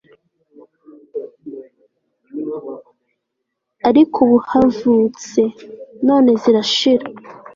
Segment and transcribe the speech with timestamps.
[3.89, 5.41] ariko ubu havutse,
[6.07, 7.05] none zirashira